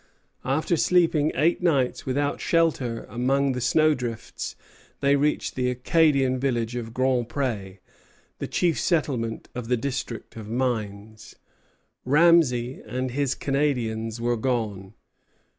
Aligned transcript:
After 0.43 0.77
sleeping 0.77 1.31
eight 1.35 1.61
nights 1.61 2.07
without 2.07 2.41
shelter 2.41 3.03
among 3.07 3.51
the 3.51 3.61
snowdrifts, 3.61 4.55
they 4.99 5.15
reached 5.15 5.53
the 5.53 5.69
Acadian 5.69 6.39
village 6.39 6.75
of 6.75 6.91
Grand 6.91 7.29
Pré, 7.29 7.77
the 8.39 8.47
chief 8.47 8.79
settlement 8.79 9.47
of 9.53 9.67
the 9.67 9.77
district 9.77 10.35
of 10.35 10.49
Mines. 10.49 11.35
Ramesay 12.03 12.81
and 12.83 13.11
his 13.11 13.35
Canadians 13.35 14.19
were 14.19 14.37
gone. 14.37 14.95